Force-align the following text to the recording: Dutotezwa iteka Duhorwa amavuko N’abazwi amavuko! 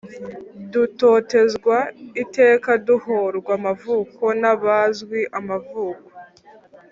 Dutotezwa 0.71 1.77
iteka 2.23 2.69
Duhorwa 2.85 3.51
amavuko 3.59 4.23
N’abazwi 4.41 5.19
amavuko! 5.39 6.07